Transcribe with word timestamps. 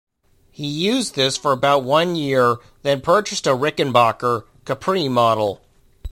He 0.49 0.65
used 0.65 1.13
this 1.13 1.37
for 1.37 1.51
about 1.51 1.83
one 1.83 2.15
year 2.15 2.57
then 2.81 3.01
purchased 3.01 3.45
a 3.45 3.51
Rickenbacker 3.51 4.45
"Capri" 4.65 5.07
model. 5.07 5.61